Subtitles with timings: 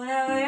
[0.00, 0.47] Oh,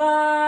[0.00, 0.39] Se